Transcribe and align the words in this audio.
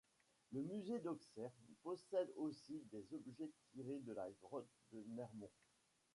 Le 0.51 0.63
musée 0.63 0.97
d'Auxerre 0.99 1.53
possède 1.83 2.33
aussi 2.35 2.81
des 2.91 3.13
objets 3.13 3.51
tirés 3.69 3.99
de 3.99 4.13
la 4.13 4.27
grotte 4.41 4.73
de 4.93 5.03
Nermont. 5.09 5.51